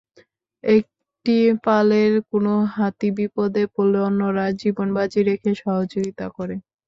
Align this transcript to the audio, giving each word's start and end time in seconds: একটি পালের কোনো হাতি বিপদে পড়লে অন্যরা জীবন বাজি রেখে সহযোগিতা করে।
একটি 0.63 1.35
পালের 1.65 2.11
কোনো 2.29 2.53
হাতি 2.75 3.09
বিপদে 3.17 3.63
পড়লে 3.73 3.99
অন্যরা 4.07 4.45
জীবন 4.61 4.87
বাজি 4.95 5.21
রেখে 5.29 5.51
সহযোগিতা 5.61 6.25
করে। 6.37 6.55